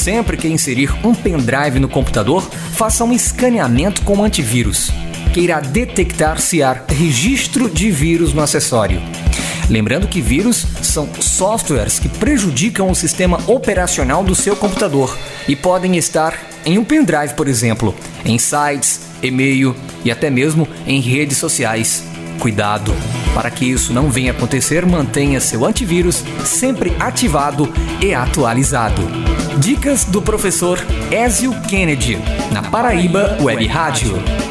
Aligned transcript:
Sempre 0.00 0.38
que 0.38 0.48
inserir 0.48 0.90
um 1.04 1.14
pendrive 1.14 1.78
no 1.78 1.86
computador, 1.86 2.42
faça 2.72 3.04
um 3.04 3.12
escaneamento 3.12 4.00
com 4.00 4.24
antivírus, 4.24 4.90
que 5.34 5.40
irá 5.40 5.60
detectar 5.60 6.40
se 6.40 6.62
há 6.62 6.74
registro 6.88 7.68
de 7.68 7.90
vírus 7.90 8.32
no 8.32 8.40
acessório. 8.40 8.98
Lembrando 9.68 10.08
que 10.08 10.22
vírus 10.22 10.64
são 10.80 11.06
softwares 11.20 11.98
que 11.98 12.08
prejudicam 12.08 12.90
o 12.90 12.94
sistema 12.94 13.38
operacional 13.46 14.24
do 14.24 14.34
seu 14.34 14.56
computador 14.56 15.14
e 15.46 15.54
podem 15.54 15.98
estar 15.98 16.34
em 16.64 16.78
um 16.78 16.84
pendrive, 16.84 17.34
por 17.34 17.46
exemplo, 17.46 17.94
em 18.24 18.38
sites, 18.38 19.02
e-mail 19.22 19.76
e 20.02 20.10
até 20.10 20.30
mesmo 20.30 20.66
em 20.86 20.98
redes 20.98 21.36
sociais. 21.36 22.02
Cuidado! 22.38 22.90
Para 23.34 23.50
que 23.50 23.66
isso 23.66 23.92
não 23.92 24.08
venha 24.08 24.32
acontecer, 24.32 24.86
mantenha 24.86 25.40
seu 25.40 25.66
antivírus 25.66 26.24
sempre 26.42 26.96
ativado 26.98 27.70
e 28.00 28.14
atualizado. 28.14 29.02
Dicas 29.60 30.06
do 30.06 30.22
professor 30.22 30.78
Ezio 31.10 31.52
Kennedy, 31.68 32.16
na 32.50 32.62
Paraíba 32.62 33.36
Web 33.42 33.66
Rádio. 33.66 34.49